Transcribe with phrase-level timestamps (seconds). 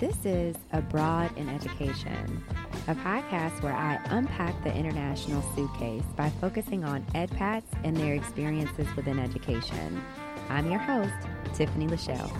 [0.00, 2.42] This is Abroad in Education,
[2.88, 8.86] a podcast where I unpack the international suitcase by focusing on EdPats and their experiences
[8.96, 10.02] within education.
[10.48, 11.12] I'm your host,
[11.52, 12.30] Tiffany Lachelle.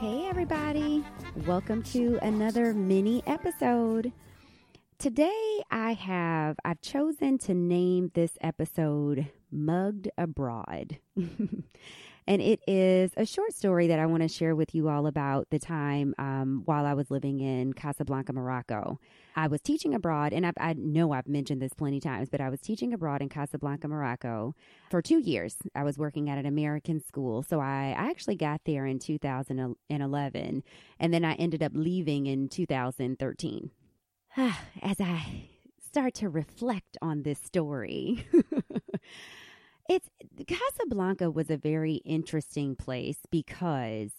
[0.00, 1.04] Hey, everybody.
[1.46, 4.10] Welcome to another mini episode.
[4.98, 10.98] Today I have I've chosen to name this episode Mugged Abroad.
[11.16, 15.50] and it is a short story that I want to share with you all about
[15.50, 18.98] the time um, while I was living in Casablanca, Morocco.
[19.36, 22.48] I was teaching abroad, and I've, I know I've mentioned this plenty times, but I
[22.48, 24.56] was teaching abroad in Casablanca, Morocco
[24.90, 25.54] for two years.
[25.76, 27.44] I was working at an American school.
[27.44, 30.62] So I, I actually got there in 2011,
[30.98, 33.70] and then I ended up leaving in 2013.
[34.82, 35.48] as I
[35.84, 38.26] start to reflect on this story,
[39.88, 40.08] it's
[40.46, 44.12] Casablanca was a very interesting place because,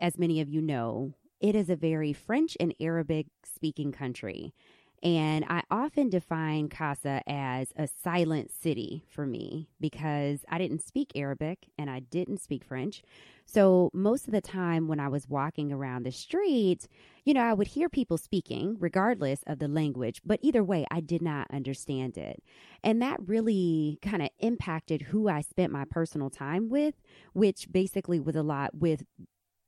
[0.00, 4.54] as many of you know, it is a very French and Arabic speaking country.
[5.02, 11.12] And I often define Casa as a silent city for me because I didn't speak
[11.14, 13.02] Arabic and I didn't speak French.
[13.44, 16.88] So most of the time when I was walking around the streets,
[17.24, 21.00] you know, I would hear people speaking regardless of the language, but either way, I
[21.00, 22.42] did not understand it.
[22.82, 26.94] And that really kind of impacted who I spent my personal time with,
[27.34, 29.04] which basically was a lot with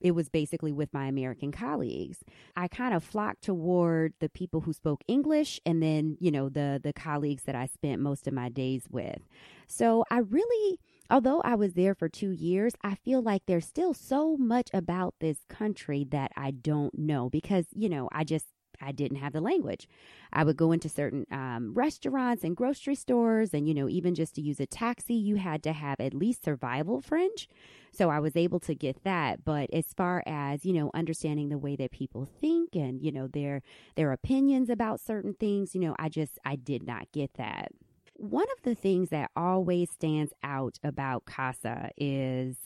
[0.00, 2.18] it was basically with my American colleagues.
[2.56, 6.80] I kind of flocked toward the people who spoke English and then, you know, the
[6.82, 9.18] the colleagues that I spent most of my days with.
[9.66, 10.78] So I really
[11.10, 15.14] although I was there for 2 years, I feel like there's still so much about
[15.20, 18.46] this country that I don't know because, you know, I just
[18.80, 19.88] I didn't have the language.
[20.32, 24.34] I would go into certain um, restaurants and grocery stores, and you know, even just
[24.34, 27.48] to use a taxi, you had to have at least survival French.
[27.92, 29.44] So I was able to get that.
[29.44, 33.26] But as far as you know, understanding the way that people think and you know
[33.26, 33.62] their
[33.96, 37.72] their opinions about certain things, you know, I just I did not get that.
[38.14, 42.56] One of the things that always stands out about Casa is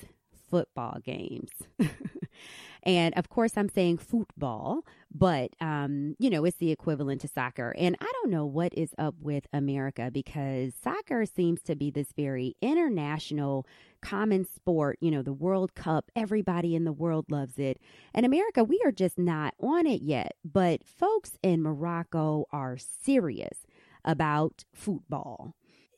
[0.53, 1.49] football games.
[2.83, 7.75] and of course, I'm saying football, but, um, you know, it's the equivalent to soccer.
[7.79, 12.09] And I don't know what is up with America because soccer seems to be this
[12.15, 13.67] very international
[14.03, 17.81] common sport, you know, the World Cup, everybody in the world loves it.
[18.13, 20.37] And America, we are just not on it yet.
[20.45, 23.67] But folks in Morocco are serious
[24.05, 25.55] about football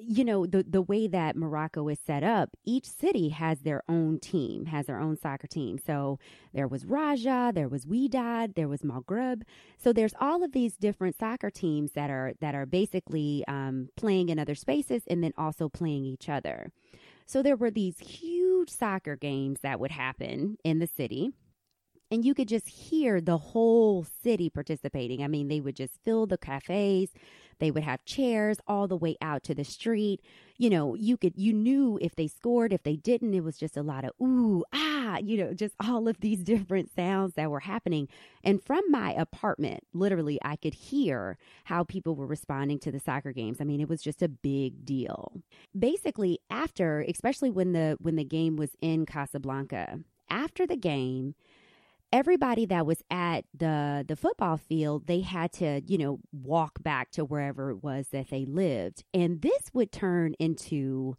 [0.07, 4.19] you know the the way that Morocco is set up, each city has their own
[4.19, 5.79] team, has their own soccer team.
[5.79, 6.19] So
[6.53, 9.43] there was Raja, there was Wydad, there was Maghreb.
[9.77, 14.29] So there's all of these different soccer teams that are that are basically um, playing
[14.29, 16.71] in other spaces and then also playing each other.
[17.27, 21.33] So there were these huge soccer games that would happen in the city
[22.11, 25.23] and you could just hear the whole city participating.
[25.23, 27.11] I mean, they would just fill the cafes.
[27.59, 30.21] They would have chairs all the way out to the street.
[30.57, 33.77] You know, you could, you knew if they scored, if they didn't, it was just
[33.77, 37.61] a lot of ooh, ah, you know, just all of these different sounds that were
[37.61, 38.09] happening.
[38.43, 43.33] And from my apartment, literally, I could hear how people were responding to the soccer
[43.33, 43.59] games.
[43.61, 45.41] I mean, it was just a big deal.
[45.79, 50.01] Basically, after, especially when the, when the game was in Casablanca,
[50.31, 51.35] after the game,
[52.15, 57.11] everybody that was at the the football field they had to you know walk back
[57.11, 59.03] to wherever it was that they lived.
[59.13, 61.17] And this would turn into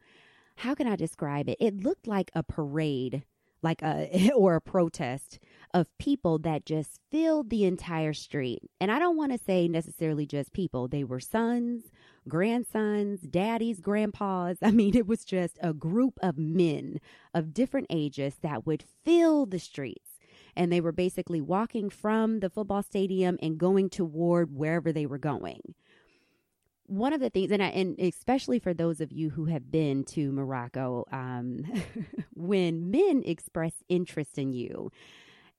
[0.55, 1.57] how can i describe it?
[1.59, 3.23] It looked like a parade
[3.61, 5.37] like a or a protest
[5.73, 8.61] of people that just filled the entire street.
[8.79, 10.87] And i don't want to say necessarily just people.
[10.87, 11.91] They were sons
[12.29, 14.59] grandsons daddies grandpas.
[14.63, 17.01] I mean it was just a group of men
[17.33, 20.14] of different ages that would fill the streets
[20.55, 25.17] and they were basically walking from the football stadium and going toward wherever they were
[25.17, 25.75] going.
[26.87, 30.03] One of the things, and, I, and especially for those of you who have been
[30.05, 31.65] to Morocco, um,
[32.35, 34.91] when men express interest in you,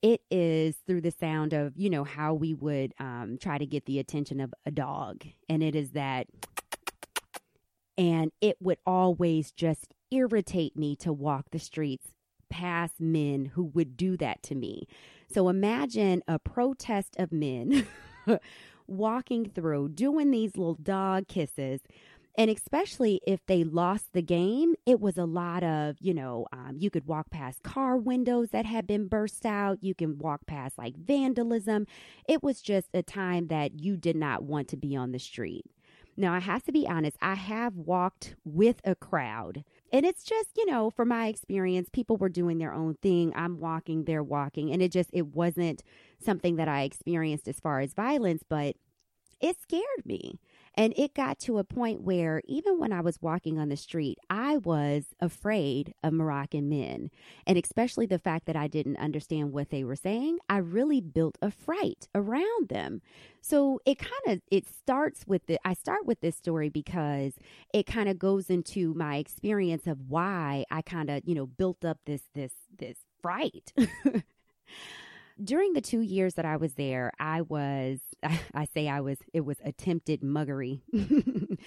[0.03, 3.87] it is through the sound of, you know, how we would um, try to get
[3.87, 5.25] the attention of a dog.
[5.49, 6.29] And it is that,
[7.99, 12.16] and it would always just irritate me to walk the streets
[12.49, 14.87] past men who would do that to me.
[15.33, 17.87] So imagine a protest of men
[18.87, 21.81] walking through, doing these little dog kisses.
[22.39, 26.77] And especially if they lost the game, it was a lot of, you know, um,
[26.79, 29.83] you could walk past car windows that had been burst out.
[29.83, 31.87] You can walk past like vandalism.
[32.29, 35.65] It was just a time that you did not want to be on the street.
[36.17, 39.65] Now, I have to be honest, I have walked with a crowd.
[39.93, 43.33] And it's just, you know, from my experience, people were doing their own thing.
[43.37, 44.73] I'm walking, they're walking.
[44.73, 45.83] And it just, it wasn't
[46.23, 48.77] something that I experienced as far as violence, but
[49.41, 50.41] it scared me.
[50.77, 54.19] And it got to a point where even when I was walking on the street,
[54.29, 57.11] I was afraid of Moroccan men.
[57.47, 61.39] And especially the fact that I didn't understand what they were saying, I really built
[61.41, 63.01] a fright around them.
[63.41, 67.35] So it kind of it starts with the I start with this story because
[67.73, 71.85] it kind of goes into my experience of why I kind of, you know, built
[71.85, 73.73] up this this this fright.
[75.43, 79.45] during the two years that I was there, I was, I say I was, it
[79.45, 80.81] was attempted muggery.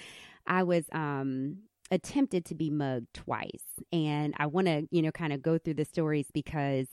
[0.48, 1.60] I was, um,
[1.92, 3.64] attempted to be mugged twice.
[3.92, 6.88] And I want to, you know, kind of go through the stories because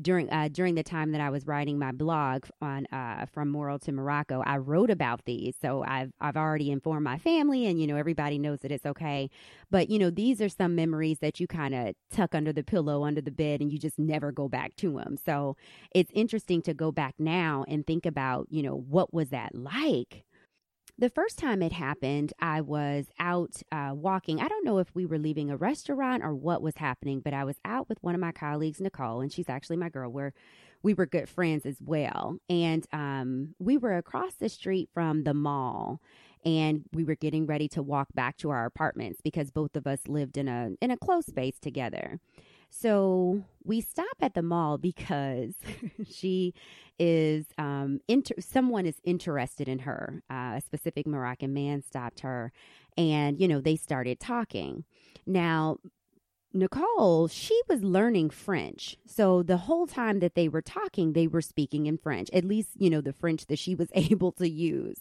[0.00, 3.78] during uh, during the time that I was writing my blog on uh, from Moral
[3.80, 5.54] to Morocco, I wrote about these.
[5.60, 9.30] So I've I've already informed my family, and you know everybody knows that it's okay.
[9.70, 13.04] But you know these are some memories that you kind of tuck under the pillow,
[13.04, 15.16] under the bed, and you just never go back to them.
[15.16, 15.56] So
[15.94, 20.24] it's interesting to go back now and think about you know what was that like
[21.00, 24.38] the first time it happened, I was out uh, walking.
[24.38, 27.44] I don't know if we were leaving a restaurant or what was happening, but I
[27.44, 30.10] was out with one of my colleagues, Nicole, and she's actually my girl.
[30.10, 30.34] We're
[30.82, 35.34] we were good friends as well, and um, we were across the street from the
[35.34, 36.00] mall,
[36.44, 40.00] and we were getting ready to walk back to our apartments because both of us
[40.06, 42.20] lived in a in a close space together.
[42.70, 45.54] So we stop at the mall because
[46.10, 46.54] she
[46.98, 50.22] is um inter- someone is interested in her.
[50.30, 52.52] Uh, a specific Moroccan man stopped her,
[52.96, 54.84] and you know they started talking.
[55.26, 55.78] Now
[56.52, 58.96] Nicole, she was learning French.
[59.06, 62.70] So the whole time that they were talking, they were speaking in French, at least,
[62.76, 64.98] you know, the French that she was able to use.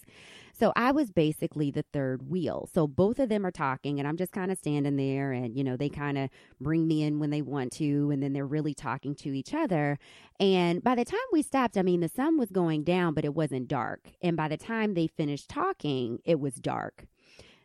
[0.60, 2.68] So I was basically the third wheel.
[2.74, 5.64] So both of them are talking, and I'm just kind of standing there, and, you
[5.64, 6.30] know, they kind of
[6.60, 9.98] bring me in when they want to, and then they're really talking to each other.
[10.40, 13.34] And by the time we stopped, I mean, the sun was going down, but it
[13.34, 14.10] wasn't dark.
[14.22, 17.06] And by the time they finished talking, it was dark.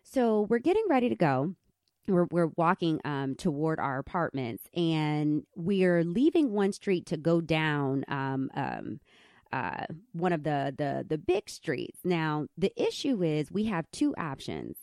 [0.05, 1.57] So we're getting ready to go
[2.07, 8.05] we're, we're walking um, toward our apartments and we're leaving one street to go down
[8.09, 9.01] um, um,
[9.55, 12.01] uh, one of the, the the big streets.
[12.03, 14.79] Now the issue is we have two options.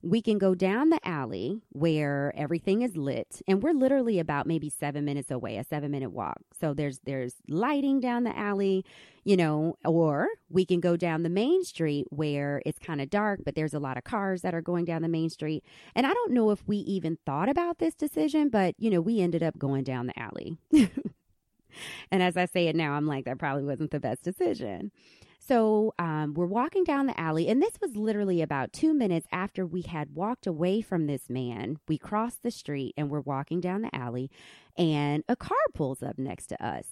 [0.00, 4.70] We can go down the alley where everything is lit, and we're literally about maybe
[4.70, 6.38] seven minutes away, a seven minute walk.
[6.58, 8.86] So there's there's lighting down the alley,
[9.24, 13.40] you know, or we can go down the main street where it's kind of dark,
[13.44, 15.62] but there's a lot of cars that are going down the main street.
[15.94, 19.20] And I don't know if we even thought about this decision, but you know, we
[19.20, 20.56] ended up going down the alley.
[22.10, 24.90] and as I say it now, I'm like, that probably wasn't the best decision.
[25.46, 29.66] So um, we're walking down the alley, and this was literally about two minutes after
[29.66, 31.78] we had walked away from this man.
[31.86, 34.30] We crossed the street and we're walking down the alley,
[34.78, 36.86] and a car pulls up next to us.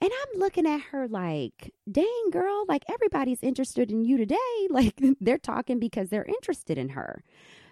[0.00, 4.36] And I'm looking at her like, dang, girl, like everybody's interested in you today.
[4.70, 7.24] Like they're talking because they're interested in her.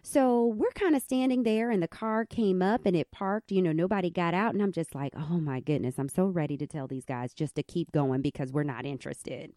[0.03, 3.53] So we're kind of standing there, and the car came up and it parked.
[3.53, 4.55] You know, nobody got out.
[4.55, 7.55] And I'm just like, oh my goodness, I'm so ready to tell these guys just
[7.57, 9.53] to keep going because we're not interested.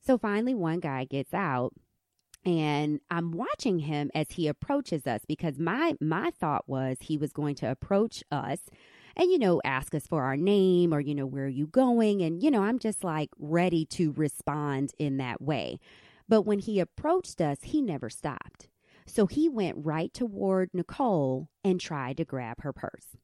[0.00, 1.72] So finally, one guy gets out
[2.46, 7.32] and I'm watching him as he approaches us because my my thought was he was
[7.32, 8.60] going to approach us
[9.16, 12.22] and you know ask us for our name or you know where are you going
[12.22, 15.78] and you know I'm just like ready to respond in that way.
[16.28, 18.68] But when he approached us, he never stopped.
[19.06, 23.16] So he went right toward Nicole and tried to grab her purse.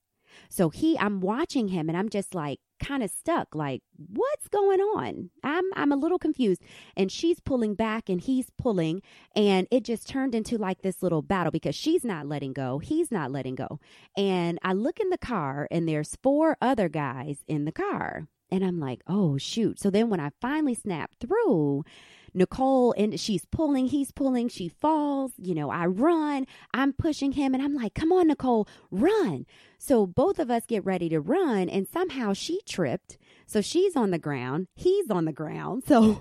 [0.48, 4.80] So he, I'm watching him and I'm just like kind of stuck, like, what's going
[4.80, 5.30] on?
[5.44, 6.62] I'm, I'm a little confused.
[6.96, 9.02] And she's pulling back and he's pulling.
[9.36, 12.78] And it just turned into like this little battle because she's not letting go.
[12.78, 13.78] He's not letting go.
[14.16, 18.26] And I look in the car and there's four other guys in the car.
[18.50, 19.80] And I'm like, oh, shoot.
[19.80, 21.84] So then when I finally snap through,
[22.34, 25.32] Nicole and she's pulling, he's pulling, she falls.
[25.36, 29.46] You know, I run, I'm pushing him, and I'm like, come on, Nicole, run.
[29.78, 33.18] So both of us get ready to run, and somehow she tripped.
[33.46, 35.84] So she's on the ground, he's on the ground.
[35.86, 36.20] So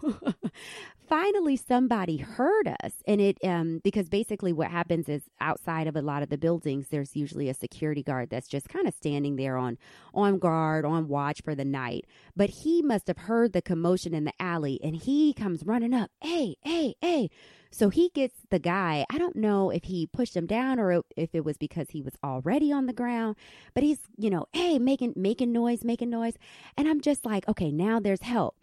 [1.12, 6.02] finally somebody heard us and it um because basically what happens is outside of a
[6.02, 9.58] lot of the buildings there's usually a security guard that's just kind of standing there
[9.58, 9.78] on
[10.14, 14.24] on guard on watch for the night but he must have heard the commotion in
[14.24, 17.30] the alley and he comes running up hey hey hey
[17.74, 19.06] so he gets the guy.
[19.10, 22.16] I don't know if he pushed him down or if it was because he was
[22.22, 23.38] already on the ground,
[23.74, 26.34] but he's, you know, hey, making making noise, making noise.
[26.76, 28.58] And I'm just like, okay, now there's help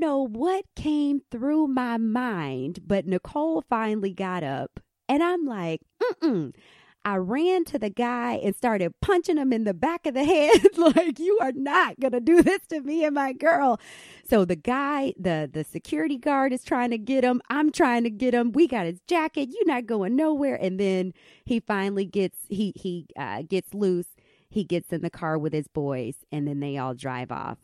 [0.00, 5.82] know what came through my mind, but Nicole finally got up and I'm like,
[6.22, 6.52] mm
[7.04, 10.76] I ran to the guy and started punching him in the back of the head
[10.76, 13.80] like you are not going to do this to me and my girl.
[14.28, 17.40] So the guy, the the security guard is trying to get him.
[17.48, 18.52] I'm trying to get him.
[18.52, 19.48] We got his jacket.
[19.50, 20.56] You're not going nowhere.
[20.56, 21.14] And then
[21.44, 24.08] he finally gets he he uh, gets loose.
[24.50, 27.58] He gets in the car with his boys and then they all drive off.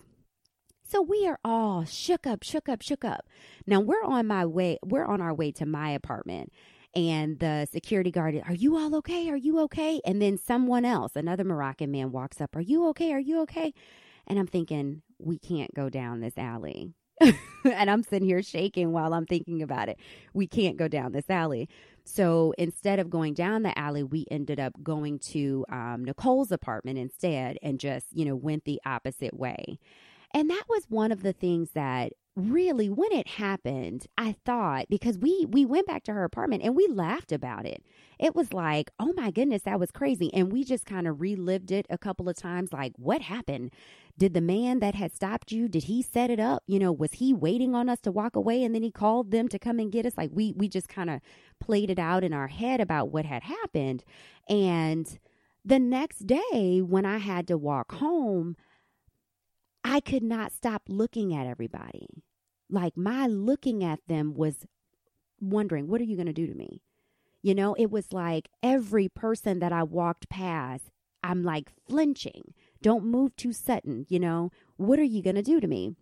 [0.89, 3.27] So we are all shook up, shook up, shook up.
[3.67, 6.53] Now we're on my way, we're on our way to my apartment
[6.97, 9.29] and the security guard, are you all okay?
[9.29, 10.01] Are you okay?
[10.07, 13.13] And then someone else, another Moroccan man walks up, are you okay?
[13.13, 13.75] Are you okay?
[14.27, 16.95] And I'm thinking, we can't go down this alley.
[17.21, 19.99] and I'm sitting here shaking while I'm thinking about it.
[20.33, 21.69] We can't go down this alley.
[22.05, 26.99] So instead of going down the alley, we ended up going to um, Nicole's apartment
[26.99, 29.79] instead and just, you know, went the opposite way.
[30.35, 35.17] And that was one of the things that really when it happened i thought because
[35.17, 37.83] we we went back to her apartment and we laughed about it.
[38.19, 40.33] It was like oh my goodness that was crazy.
[40.35, 43.73] And we just kind of relived it a couple of times like what happened?
[44.19, 46.63] Did the man that had stopped you did he set it up?
[46.67, 49.49] You know was he waiting on us to walk away and then he called them
[49.49, 50.19] to come and get us?
[50.19, 51.21] Like we we just kind of
[51.59, 54.05] played it out in our head about what had happened.
[54.47, 55.19] And
[55.65, 58.57] the next day when i had to walk home
[59.89, 62.09] I could not stop looking at everybody.
[62.69, 64.67] Like my looking at them was
[65.41, 66.83] wondering, what are you going to do to me?
[67.41, 70.91] You know, it was like every person that I walked past,
[71.23, 72.53] I'm like flinching.
[72.83, 74.51] Don't move too sudden, you know?
[74.77, 75.95] What are you going to do to me?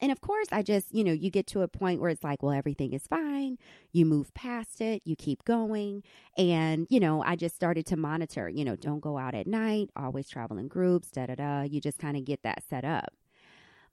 [0.00, 2.42] And of course, I just, you know, you get to a point where it's like,
[2.42, 3.58] well, everything is fine.
[3.92, 6.02] You move past it, you keep going.
[6.38, 9.90] And, you know, I just started to monitor, you know, don't go out at night,
[9.96, 11.62] always travel in groups, da da da.
[11.62, 13.12] You just kind of get that set up.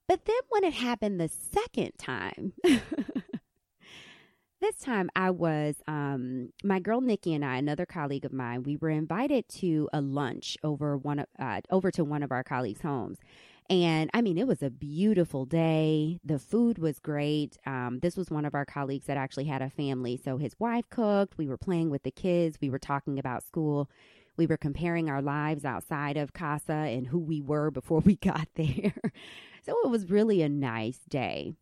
[0.07, 2.53] But then when it happened the second time,
[4.61, 8.77] this time I was, um, my girl Nikki and I, another colleague of mine, we
[8.77, 12.81] were invited to a lunch over one of, uh, over to one of our colleagues'
[12.81, 13.17] homes.
[13.69, 16.19] And I mean, it was a beautiful day.
[16.23, 17.57] The food was great.
[17.65, 20.19] Um, this was one of our colleagues that actually had a family.
[20.23, 21.37] So his wife cooked.
[21.37, 22.57] We were playing with the kids.
[22.61, 23.89] We were talking about school.
[24.37, 28.47] We were comparing our lives outside of CASA and who we were before we got
[28.55, 28.93] there.
[29.65, 31.53] so it was really a nice day.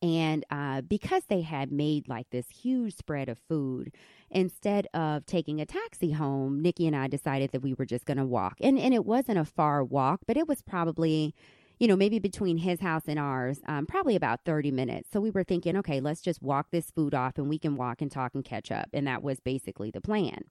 [0.00, 3.92] And uh, because they had made like this huge spread of food,
[4.30, 8.18] instead of taking a taxi home, Nikki and I decided that we were just going
[8.18, 8.56] to walk.
[8.60, 11.34] And, and it wasn't a far walk, but it was probably
[11.78, 15.08] you know, maybe between his house and ours, um, probably about 30 minutes.
[15.12, 18.02] So we were thinking, okay, let's just walk this food off and we can walk
[18.02, 18.88] and talk and catch up.
[18.92, 20.44] And that was basically the plan.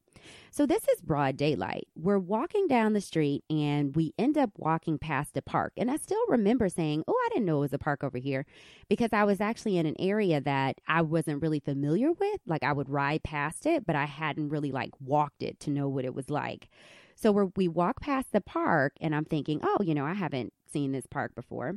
[0.52, 1.88] So this is broad daylight.
[1.96, 5.74] We're walking down the street and we end up walking past a park.
[5.78, 8.46] And I still remember saying, oh, I didn't know it was a park over here
[8.90, 12.40] because I was actually in an area that I wasn't really familiar with.
[12.46, 15.90] Like I would ride past it, but I hadn't really like walked it to know
[15.90, 16.70] what it was like.
[17.16, 20.54] So we we walk past the park and I'm thinking, oh, you know, I haven't
[20.70, 21.76] seen this park before.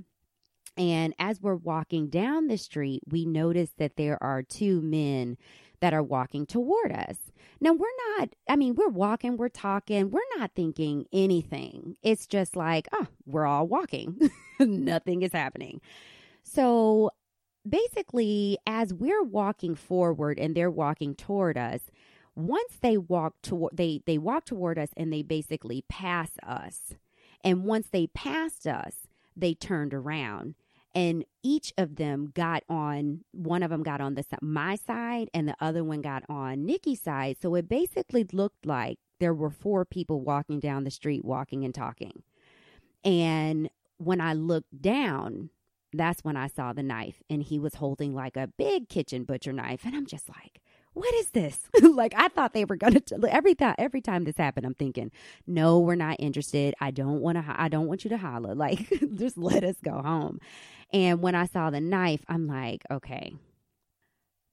[0.77, 5.37] And as we're walking down the street, we notice that there are two men
[5.81, 7.17] that are walking toward us.
[7.61, 11.97] Now, we're not, I mean, we're walking, we're talking, we're not thinking anything.
[12.03, 14.31] It's just like, oh, we're all walking,
[14.61, 15.81] nothing is happening.
[16.43, 17.11] So
[17.69, 21.81] basically, as we're walking forward and they're walking toward us,
[22.35, 26.95] once they walk toward they they walk toward us and they basically pass us
[27.45, 30.55] and once they passed us, they turned around.
[30.93, 35.49] And each of them got on one of them got on the my side and
[35.49, 37.37] the other one got on Nikki's side.
[37.41, 41.73] So it basically looked like there were four people walking down the street walking and
[41.73, 42.25] talking.
[43.05, 45.51] And when I looked down
[45.93, 47.23] that's when I saw the knife.
[47.29, 49.85] And he was holding like a big kitchen butcher knife.
[49.85, 50.61] And I'm just like
[50.93, 51.69] what is this?
[51.83, 55.11] like I thought they were gonna t- every time every time this happened, I'm thinking,
[55.47, 56.75] no, we're not interested.
[56.81, 57.45] I don't want to.
[57.57, 58.55] I don't want you to holler.
[58.61, 60.39] Like just let us go home.
[60.93, 63.35] And when I saw the knife, I'm like, okay.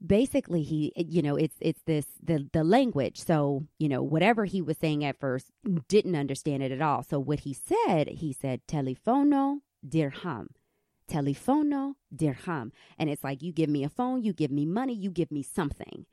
[0.06, 3.20] Basically, he, you know, it's it's this the the language.
[3.20, 5.48] So you know, whatever he was saying at first,
[5.90, 7.04] didn't understand it at all.
[7.04, 10.50] So what he said, he said, telefono dirham
[11.08, 12.72] telefono dirham.
[12.98, 15.44] And it's like, you give me a phone, you give me money, you give me
[15.44, 16.06] something.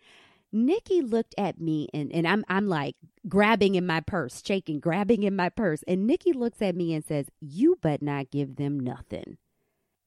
[0.52, 2.94] Nikki looked at me and, and I'm I'm like
[3.28, 5.82] grabbing in my purse, shaking, grabbing in my purse.
[5.88, 9.36] And Nikki looks at me and says, You but not give them nothing.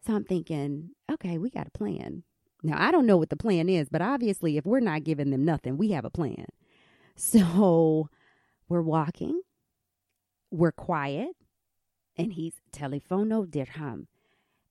[0.05, 2.23] So I'm thinking, okay, we got a plan.
[2.63, 5.43] Now I don't know what the plan is, but obviously if we're not giving them
[5.43, 6.45] nothing, we have a plan.
[7.17, 8.09] So
[8.69, 9.41] we're walking,
[10.49, 11.35] we're quiet,
[12.15, 14.07] and he's telefono dirham.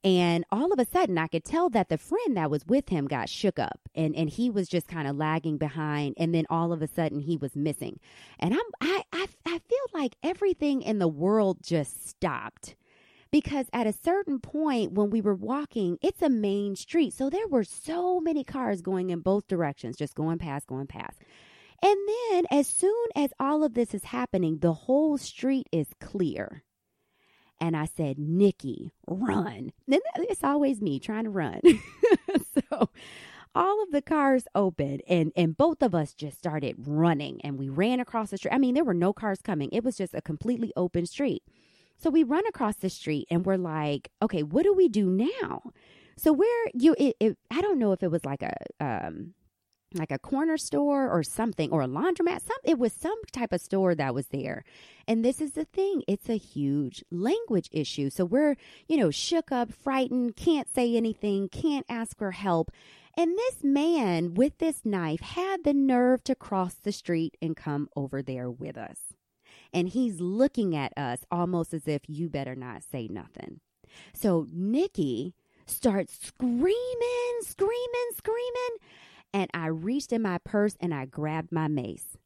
[0.06, 3.08] And all of a sudden, I could tell that the friend that was with him
[3.08, 6.14] got shook up and, and he was just kind of lagging behind.
[6.16, 7.98] And then all of a sudden, he was missing.
[8.38, 12.76] And I'm, I, I, I feel like everything in the world just stopped
[13.32, 17.12] because at a certain point when we were walking, it's a main street.
[17.12, 21.18] So there were so many cars going in both directions, just going past, going past.
[21.82, 21.96] And
[22.30, 26.62] then as soon as all of this is happening, the whole street is clear.
[27.60, 29.72] And I said, Nikki, run.
[29.88, 31.60] Then it's always me trying to run.
[32.70, 32.90] so
[33.54, 37.70] all of the cars opened and and both of us just started running and we
[37.70, 38.52] ran across the street.
[38.52, 39.70] I mean, there were no cars coming.
[39.72, 41.42] It was just a completely open street.
[41.96, 45.72] So we run across the street and we're like, okay, what do we do now?
[46.18, 49.32] So where you it, it I don't know if it was like a um
[49.94, 53.60] like a corner store or something or a laundromat some it was some type of
[53.60, 54.64] store that was there.
[55.06, 58.10] And this is the thing it's a huge language issue.
[58.10, 58.56] So we're
[58.88, 62.70] you know shook up frightened can't say anything can't ask for help.
[63.16, 67.88] And this man with this knife had the nerve to cross the street and come
[67.96, 68.98] over there with us.
[69.72, 73.60] And he's looking at us almost as if you better not say nothing.
[74.12, 75.34] So nikki
[75.66, 78.76] starts screaming screaming screaming
[79.36, 82.16] and I reached in my purse and I grabbed my mace.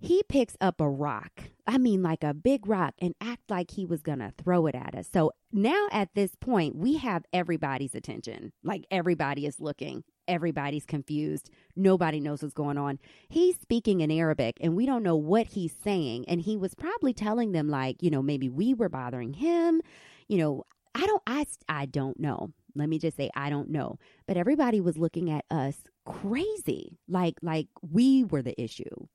[0.00, 3.84] He picks up a rock, I mean, like a big rock, and act like he
[3.84, 5.08] was to throw it at us.
[5.12, 8.52] So now at this point, we have everybody's attention.
[8.62, 11.50] Like everybody is looking, everybody's confused.
[11.74, 13.00] Nobody knows what's going on.
[13.28, 16.24] He's speaking in Arabic and we don't know what he's saying.
[16.28, 19.80] And he was probably telling them, like, you know, maybe we were bothering him.
[20.28, 20.64] You know,
[20.94, 22.52] I don't, I, I don't know.
[22.78, 23.98] Let me just say, I don't know.
[24.26, 29.06] But everybody was looking at us crazy, like like we were the issue.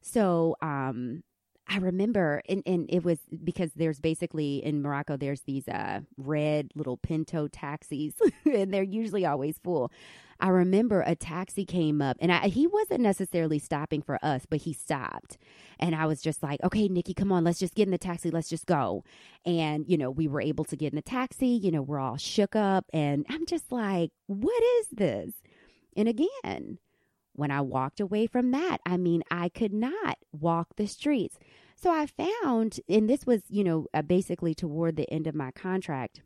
[0.00, 1.22] So um,
[1.68, 6.70] I remember, and, and it was because there's basically in Morocco, there's these uh, red
[6.74, 8.14] little petit taxis,
[8.44, 9.92] and they're usually always full.
[10.42, 14.62] I remember a taxi came up, and I, he wasn't necessarily stopping for us, but
[14.62, 15.38] he stopped.
[15.78, 18.28] And I was just like, okay, Nikki, come on, let's just get in the taxi,
[18.28, 19.04] let's just go.
[19.46, 22.16] And, you know, we were able to get in the taxi, you know, we're all
[22.16, 25.32] shook up, and I'm just like, what is this?
[25.96, 26.78] And again,
[27.34, 31.38] when I walked away from that, I mean, I could not walk the streets.
[31.76, 35.52] So I found, and this was, you know, uh, basically toward the end of my
[35.52, 36.20] contract,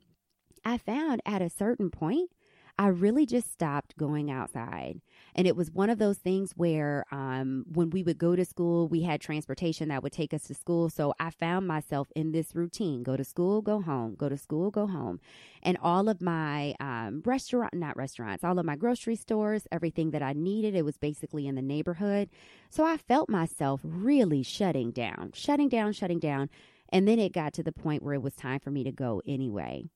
[0.64, 2.30] I found at a certain point
[2.78, 5.00] I really just stopped going outside.
[5.34, 8.86] And it was one of those things where um, when we would go to school,
[8.86, 10.90] we had transportation that would take us to school.
[10.90, 14.70] So I found myself in this routine go to school, go home, go to school,
[14.70, 15.20] go home.
[15.62, 20.22] And all of my um, restaurant, not restaurants, all of my grocery stores, everything that
[20.22, 22.28] I needed, it was basically in the neighborhood.
[22.68, 26.50] So I felt myself really shutting down, shutting down, shutting down.
[26.90, 29.22] And then it got to the point where it was time for me to go
[29.26, 29.86] anyway.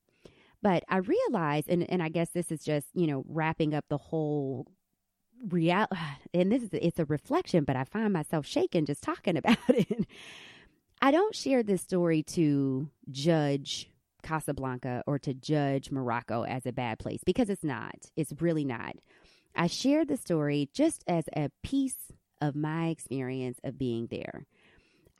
[0.61, 3.97] But I realize, and, and I guess this is just, you know, wrapping up the
[3.97, 4.67] whole
[5.49, 5.87] real
[6.33, 10.05] and this is it's a reflection but i find myself shaking just talking about it.
[11.01, 13.89] I don't share this story to judge
[14.21, 17.95] casablanca or to judge morocco as a bad place because it's not.
[18.15, 18.95] It's really not.
[19.55, 24.45] I share the story just as a piece of my experience of being there